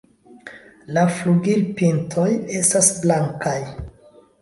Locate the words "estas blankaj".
2.63-3.59